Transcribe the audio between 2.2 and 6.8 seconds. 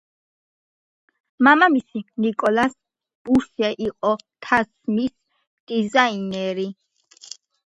ნიკოლას ბუშე იყო თასმის დიზაინერი.